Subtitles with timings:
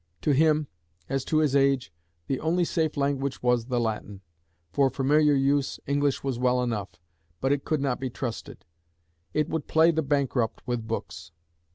[0.21, 0.65] To him,
[1.09, 1.93] as to his age,
[2.25, 4.21] the only safe language was the Latin.
[4.73, 6.99] For familiar use English was well enough.
[7.39, 8.65] But it could not be trusted;
[9.35, 11.31] "it would play the bankrupt with books."